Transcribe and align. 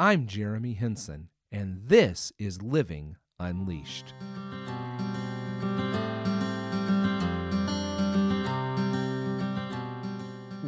I'm 0.00 0.28
Jeremy 0.28 0.74
Henson, 0.74 1.28
and 1.50 1.80
this 1.88 2.32
is 2.38 2.62
Living 2.62 3.16
Unleashed. 3.40 4.14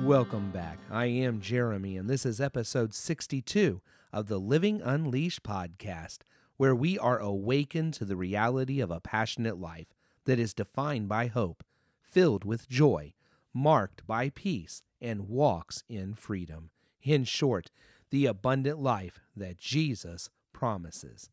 Welcome 0.05 0.51
back. 0.51 0.81
I 0.91 1.07
am 1.07 1.41
Jeremy, 1.41 1.97
and 1.97 2.11
this 2.11 2.27
is 2.27 2.41
episode 2.41 2.93
62 2.93 3.81
of 4.13 4.27
the 4.27 4.39
Living 4.39 4.83
Unleashed 4.83 5.45
podcast, 5.45 6.23
where 6.57 6.75
we 6.75 6.99
are 6.99 7.21
awakened 7.21 7.95
to 7.95 8.05
the 8.05 8.17
reality 8.17 8.81
of 8.81 8.91
a 8.91 8.99
passionate 8.99 9.61
life 9.61 9.95
that 10.25 10.41
is 10.41 10.53
defined 10.53 11.09
by 11.09 11.29
hope, 11.29 11.63
filled 12.03 12.45
with 12.45 12.69
joy, 12.69 13.13
marked 13.55 14.05
by 14.09 14.31
peace, 14.31 14.83
and 15.01 15.29
walks 15.29 15.85
in 15.89 16.15
freedom. 16.15 16.71
In 17.05 17.23
short, 17.23 17.71
the 18.11 18.27
abundant 18.27 18.79
life 18.79 19.21
that 19.37 19.59
Jesus 19.59 20.31
promises. 20.53 21.31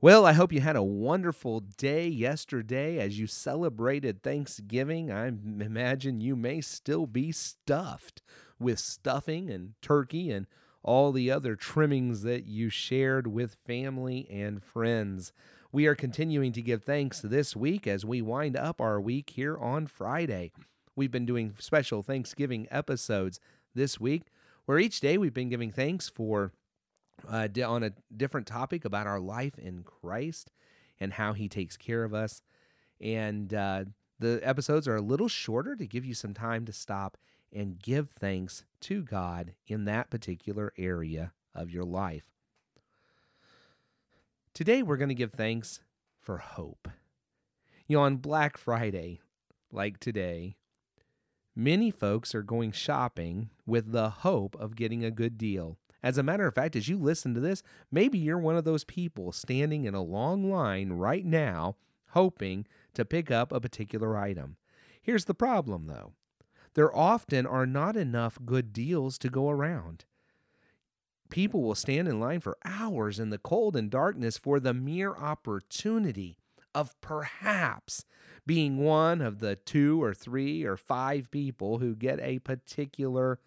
Well, 0.00 0.26
I 0.26 0.32
hope 0.34 0.52
you 0.52 0.60
had 0.60 0.76
a 0.76 0.82
wonderful 0.82 1.60
day 1.60 2.06
yesterday 2.06 2.98
as 2.98 3.18
you 3.18 3.26
celebrated 3.26 4.22
Thanksgiving. 4.22 5.10
I 5.10 5.28
imagine 5.28 6.20
you 6.20 6.36
may 6.36 6.60
still 6.60 7.06
be 7.06 7.32
stuffed 7.32 8.22
with 8.58 8.78
stuffing 8.78 9.50
and 9.50 9.72
turkey 9.80 10.30
and 10.30 10.46
all 10.82 11.12
the 11.12 11.30
other 11.30 11.56
trimmings 11.56 12.22
that 12.22 12.46
you 12.46 12.68
shared 12.68 13.26
with 13.26 13.58
family 13.66 14.28
and 14.30 14.62
friends. 14.62 15.32
We 15.72 15.86
are 15.86 15.94
continuing 15.94 16.52
to 16.52 16.62
give 16.62 16.84
thanks 16.84 17.20
this 17.20 17.56
week 17.56 17.86
as 17.86 18.04
we 18.04 18.22
wind 18.22 18.56
up 18.56 18.80
our 18.80 19.00
week 19.00 19.30
here 19.30 19.56
on 19.56 19.86
Friday. 19.86 20.52
We've 20.94 21.10
been 21.10 21.26
doing 21.26 21.54
special 21.58 22.02
Thanksgiving 22.02 22.68
episodes 22.70 23.40
this 23.74 23.98
week 23.98 24.24
where 24.66 24.78
each 24.78 25.00
day 25.00 25.16
we've 25.16 25.34
been 25.34 25.48
giving 25.48 25.72
thanks 25.72 26.08
for 26.08 26.52
uh, 27.28 27.48
on 27.64 27.82
a 27.82 27.92
different 28.14 28.46
topic 28.46 28.84
about 28.84 29.06
our 29.06 29.20
life 29.20 29.58
in 29.58 29.82
Christ 29.82 30.52
and 31.00 31.12
how 31.14 31.32
He 31.32 31.48
takes 31.48 31.76
care 31.76 32.04
of 32.04 32.12
us. 32.12 32.42
And 33.00 33.52
uh, 33.54 33.84
the 34.18 34.40
episodes 34.42 34.86
are 34.86 34.96
a 34.96 35.02
little 35.02 35.28
shorter 35.28 35.76
to 35.76 35.86
give 35.86 36.04
you 36.04 36.14
some 36.14 36.34
time 36.34 36.64
to 36.66 36.72
stop 36.72 37.16
and 37.52 37.78
give 37.78 38.10
thanks 38.10 38.64
to 38.80 39.02
God 39.02 39.54
in 39.66 39.84
that 39.84 40.10
particular 40.10 40.72
area 40.76 41.32
of 41.54 41.70
your 41.70 41.84
life. 41.84 42.26
Today, 44.52 44.82
we're 44.82 44.96
going 44.96 45.10
to 45.10 45.14
give 45.14 45.32
thanks 45.32 45.80
for 46.20 46.38
hope. 46.38 46.88
You 47.86 47.98
know, 47.98 48.02
on 48.02 48.16
Black 48.16 48.56
Friday, 48.56 49.20
like 49.70 50.00
today, 50.00 50.56
many 51.56 51.90
folks 51.90 52.34
are 52.34 52.42
going 52.42 52.70
shopping 52.70 53.48
with 53.64 53.90
the 53.90 54.10
hope 54.10 54.54
of 54.60 54.76
getting 54.76 55.04
a 55.04 55.10
good 55.10 55.38
deal. 55.38 55.78
As 56.02 56.18
a 56.18 56.22
matter 56.22 56.46
of 56.46 56.54
fact, 56.54 56.76
as 56.76 56.88
you 56.88 56.98
listen 56.98 57.34
to 57.34 57.40
this, 57.40 57.62
maybe 57.90 58.18
you're 58.18 58.38
one 58.38 58.56
of 58.56 58.64
those 58.64 58.84
people 58.84 59.32
standing 59.32 59.86
in 59.86 59.94
a 59.94 60.02
long 60.02 60.50
line 60.50 60.92
right 60.92 61.24
now 61.24 61.76
hoping 62.10 62.66
to 62.94 63.04
pick 63.04 63.30
up 63.30 63.50
a 63.50 63.60
particular 63.60 64.16
item. 64.16 64.56
Here's 65.02 65.24
the 65.24 65.34
problem, 65.34 65.86
though 65.86 66.12
there 66.74 66.94
often 66.94 67.46
are 67.46 67.66
not 67.66 67.96
enough 67.96 68.38
good 68.44 68.72
deals 68.72 69.16
to 69.18 69.30
go 69.30 69.48
around. 69.48 70.04
People 71.30 71.62
will 71.62 71.74
stand 71.74 72.06
in 72.06 72.20
line 72.20 72.40
for 72.40 72.58
hours 72.64 73.18
in 73.18 73.30
the 73.30 73.38
cold 73.38 73.74
and 73.74 73.90
darkness 73.90 74.36
for 74.36 74.60
the 74.60 74.74
mere 74.74 75.14
opportunity 75.16 76.38
of 76.76 76.94
perhaps 77.00 78.04
being 78.44 78.76
one 78.76 79.22
of 79.22 79.40
the 79.40 79.56
two 79.56 80.00
or 80.02 80.12
three 80.12 80.62
or 80.62 80.76
five 80.76 81.30
people 81.30 81.78
who 81.78 81.96
get 81.96 82.20
a 82.20 82.38
particular 82.40 83.40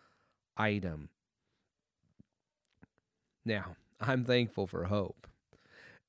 item. 0.58 1.10
Now, 3.46 3.76
I'm 4.02 4.26
thankful 4.26 4.66
for 4.66 4.86
hope. 4.86 5.28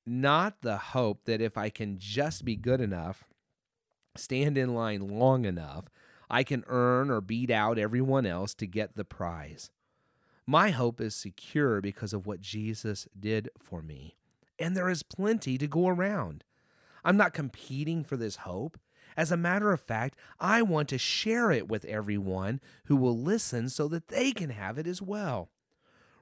Not 0.03 0.63
the 0.63 0.77
hope 0.77 1.25
that 1.25 1.41
if 1.41 1.59
I 1.59 1.69
can 1.69 1.99
just 1.99 2.43
be 2.43 2.55
good 2.55 2.81
enough, 2.81 3.23
stand 4.15 4.57
in 4.57 4.73
line 4.73 5.07
long 5.07 5.45
enough, 5.45 5.85
I 6.27 6.41
can 6.41 6.63
earn 6.65 7.11
or 7.11 7.21
beat 7.21 7.51
out 7.51 7.77
everyone 7.77 8.25
else 8.25 8.55
to 8.55 8.65
get 8.65 8.95
the 8.95 9.05
prize. 9.05 9.69
My 10.47 10.71
hope 10.71 10.99
is 10.99 11.15
secure 11.15 11.81
because 11.81 12.13
of 12.13 12.25
what 12.25 12.41
Jesus 12.41 13.07
did 13.17 13.49
for 13.59 13.83
me. 13.83 14.15
And 14.57 14.75
there 14.75 14.89
is 14.89 15.03
plenty 15.03 15.59
to 15.59 15.67
go 15.67 15.87
around. 15.87 16.43
I'm 17.03 17.17
not 17.17 17.33
competing 17.33 18.03
for 18.03 18.17
this 18.17 18.37
hope. 18.37 18.79
As 19.17 19.31
a 19.31 19.37
matter 19.37 19.71
of 19.71 19.81
fact, 19.81 20.15
I 20.39 20.61
want 20.61 20.87
to 20.89 20.97
share 20.97 21.51
it 21.51 21.67
with 21.67 21.83
everyone 21.85 22.61
who 22.85 22.95
will 22.95 23.17
listen 23.17 23.69
so 23.69 23.87
that 23.89 24.07
they 24.07 24.31
can 24.31 24.51
have 24.51 24.77
it 24.77 24.87
as 24.87 25.01
well. 25.01 25.49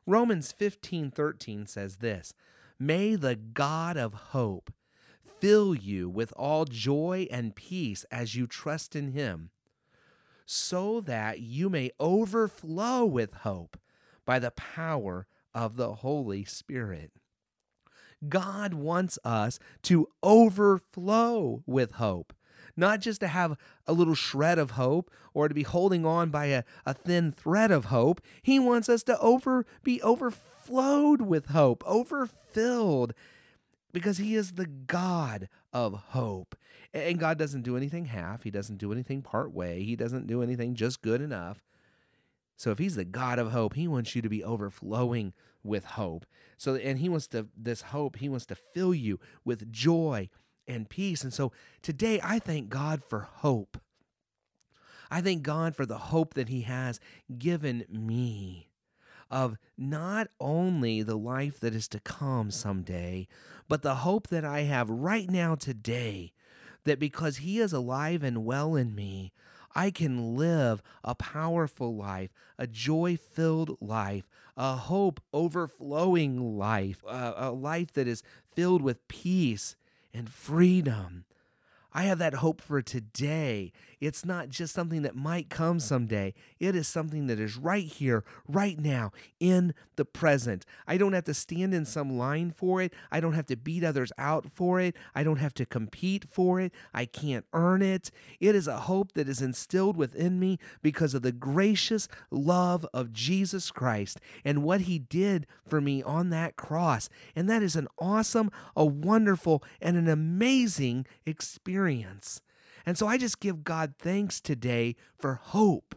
Romans 0.06 0.52
15:13 0.52 1.68
says 1.68 1.98
this, 1.98 2.34
"May 2.80 3.16
the 3.16 3.36
God 3.36 3.96
of 3.96 4.14
hope 4.14 4.74
fill 5.22 5.76
you 5.76 6.10
with 6.10 6.34
all 6.34 6.66
joy 6.66 7.28
and 7.30 7.56
peace 7.56 8.06
as 8.06 8.36
you 8.36 8.48
trust 8.48 8.96
in 8.96 9.12
him, 9.12 9.52
so 10.46 11.00
that 11.02 11.42
you 11.42 11.70
may 11.70 11.92
overflow 12.00 13.06
with 13.06 13.34
hope 13.34 13.80
by 14.26 14.40
the 14.40 14.52
power 14.52 15.28
of 15.54 15.76
the 15.76 15.96
Holy 15.96 16.44
Spirit." 16.44 17.12
God 18.28 18.74
wants 18.74 19.18
us 19.24 19.60
to 19.84 20.10
overflow 20.24 21.64
with 21.66 21.94
hope 21.94 22.34
not 22.80 23.02
just 23.02 23.20
to 23.20 23.28
have 23.28 23.58
a 23.86 23.94
little 23.94 24.16
shred 24.16 24.58
of 24.58 24.72
hope 24.72 25.12
or 25.34 25.48
to 25.48 25.54
be 25.54 25.64
holding 25.64 26.06
on 26.06 26.30
by 26.30 26.46
a, 26.46 26.64
a 26.86 26.94
thin 26.94 27.32
thread 27.32 27.72
of 27.72 27.86
hope. 27.86 28.22
He 28.42 28.58
wants 28.58 28.90
us 28.90 29.04
to 29.04 29.20
over 29.20 29.66
be 29.84 30.02
overflowed 30.02 31.22
with 31.22 31.48
hope, 31.48 31.84
overfilled, 31.86 33.14
because 33.92 34.18
He 34.18 34.36
is 34.36 34.54
the 34.54 34.66
God 34.66 35.50
of 35.74 35.94
hope. 35.94 36.56
And 36.94 37.20
God 37.20 37.38
doesn't 37.38 37.62
do 37.62 37.78
anything 37.78 38.06
half, 38.06 38.44
He 38.44 38.52
doesn't 38.52 38.78
do 38.78 38.92
anything 38.92 39.22
part 39.22 39.54
way, 39.54 39.84
He 39.84 39.96
doesn't 39.96 40.28
do 40.28 40.42
anything 40.42 40.74
just 40.74 41.02
good 41.02 41.22
enough. 41.22 41.64
So 42.60 42.72
if 42.72 42.78
he's 42.78 42.98
the 42.98 43.06
God 43.06 43.40
of 43.40 43.52
hope, 43.52 43.76
he 43.76 43.88
wants 43.88 44.18
you 44.18 44.22
to 44.22 44.28
be 44.28 44.44
overflowing 44.44 45.32
with 45.64 45.86
hope. 45.86 46.26
So 46.58 46.76
and 46.76 47.00
he 47.00 47.08
wants 47.08 47.28
to 47.28 47.48
this 47.56 47.82
hope, 47.82 48.18
he 48.18 48.28
wants 48.28 48.46
to 48.48 48.56
fill 48.56 48.94
you 48.94 49.18
with 49.46 49.72
joy 49.72 50.30
and 50.68 50.90
peace. 50.90 51.24
And 51.24 51.34
so 51.34 51.54
today 51.82 52.20
I 52.22 52.38
thank 52.38 52.68
God 52.68 53.02
for 53.02 53.22
hope. 53.22 53.80
I 55.10 55.22
thank 55.22 55.42
God 55.42 55.74
for 55.74 55.86
the 55.86 55.98
hope 55.98 56.34
that 56.34 56.50
He 56.50 56.62
has 56.62 57.00
given 57.38 57.86
me 57.90 58.70
of 59.32 59.58
not 59.78 60.28
only 60.40 61.02
the 61.02 61.18
life 61.18 61.62
that 61.62 61.74
is 61.74 61.88
to 61.88 62.00
come 62.02 62.52
someday, 62.52 63.28
but 63.70 63.84
the 63.84 63.96
hope 63.96 64.28
that 64.28 64.44
I 64.44 64.62
have 64.62 64.90
right 64.90 65.30
now 65.30 65.56
today 65.56 66.34
that 66.84 67.00
because 67.00 67.38
He 67.38 67.60
is 67.60 67.72
alive 67.72 68.22
and 68.22 68.46
well 68.46 68.76
in 68.76 68.94
me, 68.94 69.32
I 69.76 69.92
can 69.92 70.36
live 70.36 70.82
a 71.04 71.16
powerful 71.16 71.96
life, 71.96 72.32
a 72.58 72.68
joy 72.68 73.18
filled 73.18 73.78
life, 73.82 74.28
a 74.58 74.76
hope 74.76 75.22
overflowing 75.34 76.58
life, 76.58 77.04
a, 77.08 77.34
a, 77.38 77.52
life 77.52 77.94
that 77.94 78.08
is 78.08 78.24
filled 78.54 78.82
with 78.82 79.08
peace 79.08 79.76
and 80.14 80.30
freedom. 80.30 81.26
I 81.94 82.04
have 82.04 82.20
that 82.20 82.36
hope 82.36 82.62
for 82.62 82.82
today. 82.82 83.72
It's 84.00 84.24
not 84.24 84.50
just 84.50 84.74
something 84.74 85.02
that 85.02 85.16
might 85.16 85.50
come 85.50 85.80
someday. 85.80 86.34
It 86.60 86.76
is 86.76 86.88
something 86.88 87.28
that 87.28 87.40
is 87.40 87.58
right 87.58 87.86
here, 87.86 88.24
right 88.48 88.80
now, 88.80 89.12
in 89.40 89.74
the 89.98 90.06
present. 90.06 90.66
I 90.88 90.98
don't 90.98 91.14
have 91.14 91.26
to 91.26 91.34
stand 91.34 91.74
in 91.74 91.86
some 91.86 92.18
line 92.18 92.52
for 92.52 92.82
it. 92.82 92.94
I 93.12 93.20
don't 93.20 93.34
have 93.34 93.48
to 93.48 93.58
beat 93.58 93.84
others 93.84 94.12
out 94.18 94.46
for 94.54 94.80
it. 94.80 94.96
I 95.14 95.24
don't 95.24 95.38
have 95.38 95.54
to 95.56 95.66
compete 95.66 96.26
for 96.30 96.62
it. 96.62 96.74
I 96.94 97.06
can't 97.06 97.46
earn 97.54 97.82
it. 97.82 98.10
It 98.40 98.56
is 98.56 98.68
a 98.68 98.82
hope 98.82 99.14
that 99.14 99.28
is 99.28 99.42
instilled 99.42 99.98
within 99.98 100.40
me 100.40 100.60
because 100.82 101.14
of 101.14 101.22
the 101.22 101.34
gracious 101.34 102.08
love 102.32 102.86
of 102.94 103.12
Jesus 103.12 103.70
Christ 103.72 104.20
and 104.46 104.64
what 104.64 104.82
he 104.82 104.98
did 104.98 105.46
for 105.68 105.82
me 105.82 106.02
on 106.02 106.30
that 106.30 106.56
cross. 106.56 107.10
And 107.36 107.50
that 107.50 107.62
is 107.62 107.76
an 107.76 107.88
awesome, 108.00 108.50
a 108.76 108.86
wonderful, 108.86 109.64
and 109.82 109.98
an 109.98 110.08
amazing 110.08 111.06
experience. 111.26 112.42
And 112.86 112.98
so 112.98 113.08
I 113.08 113.18
just 113.18 113.40
give 113.40 113.64
God 113.64 113.94
thanks 113.98 114.40
today 114.40 114.96
for 115.18 115.36
hope. 115.36 115.96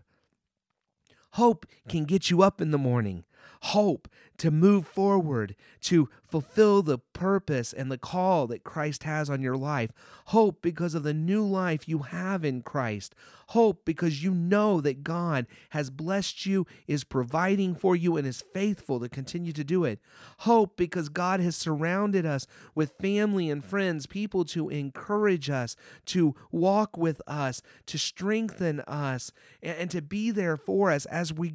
Hope 1.32 1.66
can 1.88 2.04
get 2.04 2.30
you 2.30 2.42
up 2.42 2.60
in 2.60 2.70
the 2.70 2.78
morning. 2.78 3.24
Hope 3.62 4.08
to 4.42 4.50
move 4.50 4.88
forward, 4.88 5.54
to 5.80 6.08
fulfill 6.28 6.82
the 6.82 6.98
purpose 6.98 7.72
and 7.72 7.92
the 7.92 7.96
call 7.96 8.48
that 8.48 8.64
Christ 8.64 9.04
has 9.04 9.30
on 9.30 9.40
your 9.40 9.56
life. 9.56 9.92
Hope 10.26 10.60
because 10.60 10.96
of 10.96 11.04
the 11.04 11.14
new 11.14 11.46
life 11.46 11.88
you 11.88 12.00
have 12.00 12.44
in 12.44 12.62
Christ. 12.62 13.14
Hope 13.48 13.84
because 13.84 14.24
you 14.24 14.32
know 14.32 14.80
that 14.80 15.04
God 15.04 15.46
has 15.70 15.90
blessed 15.90 16.46
you, 16.46 16.66
is 16.88 17.04
providing 17.04 17.74
for 17.74 17.94
you, 17.94 18.16
and 18.16 18.26
is 18.26 18.42
faithful 18.54 18.98
to 18.98 19.08
continue 19.08 19.52
to 19.52 19.62
do 19.62 19.84
it. 19.84 20.00
Hope 20.38 20.76
because 20.76 21.10
God 21.10 21.38
has 21.38 21.54
surrounded 21.54 22.24
us 22.24 22.46
with 22.74 22.94
family 22.98 23.50
and 23.50 23.62
friends, 23.62 24.06
people 24.06 24.44
to 24.46 24.70
encourage 24.70 25.50
us, 25.50 25.76
to 26.06 26.34
walk 26.50 26.96
with 26.96 27.20
us, 27.26 27.60
to 27.86 27.98
strengthen 27.98 28.80
us, 28.80 29.30
and, 29.62 29.90
to 29.90 30.00
be 30.00 30.30
there 30.30 30.56
for 30.56 30.90
us 30.90 31.04
as 31.06 31.32
we 31.32 31.52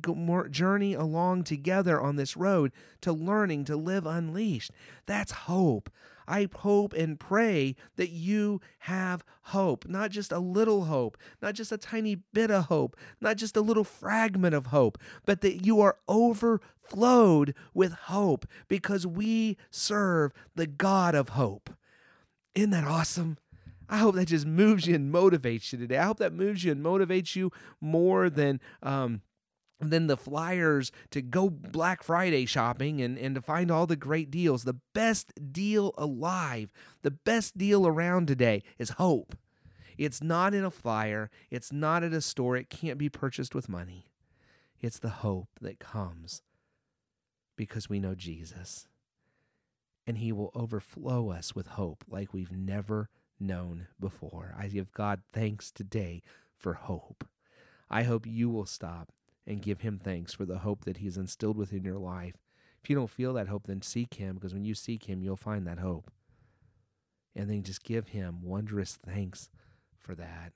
journey 0.52 0.94
along 0.94 1.44
together 1.44 2.00
on 2.00 2.16
this 2.16 2.38
road 2.38 2.72
to 3.02 3.12
learning 3.12 3.66
to 3.66 3.76
live 3.76 4.06
unleashed. 4.06 4.72
That's 5.06 5.32
hope. 5.32 5.90
I 6.28 6.50
hope 6.54 6.94
and 6.94 7.20
pray 7.20 7.76
that 7.96 8.10
you 8.10 8.60
have 8.80 9.24
hope, 9.44 9.88
not 9.88 10.12
just 10.12 10.32
a 10.32 10.40
little 10.40 10.86
hope, 10.86 11.18
not 11.42 11.54
just 11.54 11.72
a 11.72 11.78
tiny 11.78 12.16
bit 12.34 12.52
of 12.52 12.66
hope, 12.66 12.98
not 13.22 13.38
just 13.38 13.56
a 13.56 13.62
little 13.62 13.86
fragment 13.86 14.54
of 14.54 14.68
hope, 14.68 14.98
but 15.26 15.42
that 15.42 15.66
you 15.66 15.80
are 15.80 15.98
overflowed 16.10 17.56
with 17.74 17.94
hope 17.94 18.46
because 18.68 19.08
we 19.08 19.58
serve 19.72 20.34
the 20.56 20.68
God 20.68 21.16
of 21.16 21.30
hope. 21.30 21.70
Isn't 22.56 22.72
that 22.72 22.84
awesome? 22.84 23.38
I 23.90 24.00
hope 24.00 24.16
that 24.16 24.26
just 24.26 24.46
moves 24.46 24.86
you 24.86 24.96
and 24.96 25.14
motivates 25.14 25.72
you 25.72 25.80
today. 25.80 25.98
I 25.98 26.06
hope 26.06 26.18
that 26.18 26.34
moves 26.34 26.64
you 26.64 26.74
and 26.74 26.84
motivates 26.84 27.38
you 27.38 27.52
more 27.80 28.30
than 28.30 28.60
um, 28.84 29.22
than 29.80 30.08
the 30.08 30.18
flyers 30.18 30.92
to 31.12 31.22
go 31.22 31.50
Black 31.50 32.04
Friday 32.04 32.46
shopping 32.46 33.02
and, 33.02 33.18
and 33.18 33.36
to 33.36 33.42
find 33.42 33.70
all 33.70 33.86
the 33.86 33.96
great 33.96 34.32
deals. 34.32 34.64
The 34.64 34.80
best 34.94 35.34
deal 35.52 35.94
alive, 35.98 36.72
the 37.04 37.12
best 37.12 37.58
deal 37.58 37.86
around 37.86 38.28
today 38.28 38.64
is 38.78 38.92
hope. 38.92 39.36
It's 39.98 40.22
not 40.22 40.54
in 40.54 40.64
a 40.64 40.72
flyer, 40.72 41.30
it's 41.50 41.72
not 41.72 42.04
at 42.04 42.14
a 42.14 42.22
store, 42.22 42.56
it 42.56 42.70
can't 42.70 43.00
be 43.00 43.10
purchased 43.10 43.56
with 43.56 43.70
money. 43.70 44.12
It's 44.80 45.00
the 45.00 45.10
hope 45.10 45.50
that 45.60 45.80
comes 45.80 46.44
because 47.56 47.90
we 47.90 48.00
know 48.00 48.14
Jesus. 48.14 48.88
And 50.06 50.20
he 50.20 50.32
will 50.32 50.52
overflow 50.56 51.32
us 51.32 51.56
with 51.56 51.68
hope 51.68 52.06
like 52.08 52.34
we've 52.34 52.56
never 52.56 53.10
known 53.40 53.88
before. 54.00 54.56
I 54.58 54.68
give 54.68 54.92
God 54.92 55.22
thanks 55.34 55.72
today 55.72 56.22
for 56.56 56.74
hope. 56.76 57.28
I 57.90 58.04
hope 58.04 58.26
you 58.26 58.50
will 58.50 58.66
stop 58.66 59.12
and 59.48 59.62
give 59.62 59.82
him 59.82 59.98
thanks 59.98 60.34
for 60.34 60.46
the 60.46 60.60
hope 60.60 60.84
that 60.84 60.98
He 60.98 61.06
has 61.06 61.18
instilled 61.18 61.58
within 61.58 61.84
your 61.84 61.98
life. 61.98 62.36
If 62.84 62.90
you 62.90 62.96
don't 62.96 63.10
feel 63.10 63.34
that 63.34 63.48
hope, 63.48 63.66
then 63.66 63.82
seek 63.82 64.16
him 64.16 64.36
because 64.36 64.54
when 64.54 64.66
you 64.66 64.74
seek 64.74 65.06
him, 65.06 65.22
you'll 65.22 65.36
find 65.36 65.66
that 65.66 65.80
hope. 65.80 66.12
And 67.36 67.50
then 67.50 67.64
just 67.64 67.84
give 67.84 68.10
him 68.10 68.40
wondrous 68.42 68.96
thanks 68.96 69.50
for 69.98 70.16
that. 70.16 70.54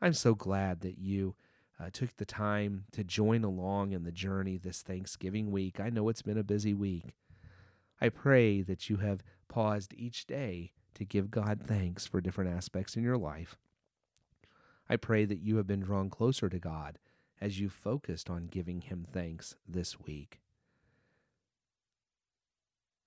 I'm 0.00 0.14
so 0.14 0.34
glad 0.34 0.80
that 0.80 0.98
you 0.98 1.34
uh, 1.78 1.90
took 1.92 2.16
the 2.16 2.24
time 2.24 2.84
to 2.92 3.04
join 3.04 3.44
along 3.44 3.92
in 3.92 4.04
the 4.04 4.12
journey 4.12 4.56
this 4.56 4.82
Thanksgiving 4.82 5.50
week. 5.50 5.80
I 5.80 5.90
know 5.90 6.08
it's 6.08 6.22
been 6.22 6.38
a 6.38 6.44
busy 6.44 6.74
week. 6.74 7.14
I 8.00 8.08
pray 8.08 8.62
that 8.62 8.88
you 8.88 8.96
have 8.98 9.22
paused 9.48 9.92
each 9.94 10.26
day 10.26 10.72
to 10.94 11.04
give 11.04 11.30
God 11.30 11.60
thanks 11.62 12.06
for 12.06 12.20
different 12.20 12.54
aspects 12.54 12.96
in 12.96 13.02
your 13.02 13.18
life. 13.18 13.56
I 14.88 14.96
pray 14.96 15.24
that 15.26 15.40
you 15.40 15.56
have 15.56 15.66
been 15.66 15.80
drawn 15.80 16.10
closer 16.10 16.48
to 16.48 16.58
God 16.58 16.98
as 17.40 17.58
you 17.58 17.68
focused 17.68 18.28
on 18.28 18.46
giving 18.46 18.82
Him 18.82 19.06
thanks 19.10 19.54
this 19.66 19.98
week. 19.98 20.40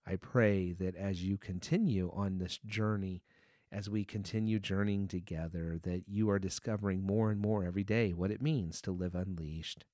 I 0.06 0.16
pray 0.18 0.74
that 0.74 0.96
as 0.96 1.24
you 1.24 1.38
continue 1.38 2.12
on 2.14 2.38
this 2.38 2.58
journey, 2.66 3.24
as 3.72 3.90
we 3.90 4.04
continue 4.04 4.60
journeying 4.60 5.08
together, 5.08 5.80
that 5.84 6.04
you 6.08 6.30
are 6.30 6.40
discovering 6.40 7.04
more 7.04 7.32
and 7.32 7.40
more 7.40 7.64
every 7.64 7.84
day 7.84 8.12
what 8.12 8.32
it 8.32 8.42
means 8.42 8.82
to 8.82 8.92
live 8.92 9.16
unleashed. 9.16 9.86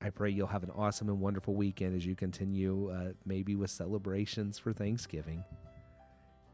I 0.00 0.10
pray 0.10 0.30
you'll 0.30 0.48
have 0.48 0.62
an 0.62 0.70
awesome 0.70 1.08
and 1.08 1.20
wonderful 1.20 1.54
weekend 1.54 1.96
as 1.96 2.06
you 2.06 2.14
continue, 2.14 2.90
uh, 2.90 3.12
maybe 3.24 3.56
with 3.56 3.70
celebrations 3.70 4.58
for 4.58 4.72
Thanksgiving. 4.72 5.42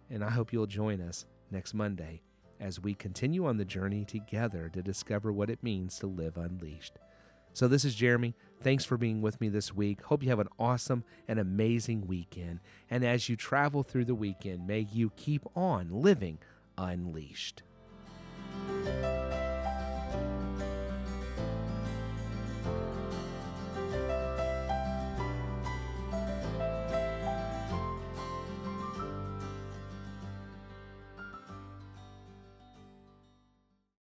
And 0.08 0.24
I 0.24 0.30
hope 0.30 0.52
you'll 0.52 0.66
join 0.66 1.00
us 1.00 1.26
next 1.50 1.74
Monday 1.74 2.22
as 2.60 2.78
we 2.78 2.94
continue 2.94 3.46
on 3.46 3.56
the 3.56 3.64
journey 3.64 4.04
together 4.04 4.70
to 4.72 4.82
discover 4.82 5.32
what 5.32 5.50
it 5.50 5.62
means 5.62 5.98
to 5.98 6.06
live 6.06 6.36
unleashed. 6.36 6.98
So, 7.52 7.66
this 7.66 7.84
is 7.84 7.96
Jeremy. 7.96 8.34
Thanks 8.60 8.84
for 8.84 8.96
being 8.96 9.22
with 9.22 9.40
me 9.40 9.48
this 9.48 9.74
week. 9.74 10.02
Hope 10.02 10.22
you 10.22 10.28
have 10.28 10.38
an 10.38 10.48
awesome 10.58 11.02
and 11.26 11.40
amazing 11.40 12.06
weekend. 12.06 12.60
And 12.88 13.04
as 13.04 13.28
you 13.28 13.34
travel 13.34 13.82
through 13.82 14.04
the 14.04 14.14
weekend, 14.14 14.66
may 14.66 14.86
you 14.92 15.10
keep 15.16 15.44
on 15.56 15.88
living 15.90 16.38
unleashed. 16.78 17.62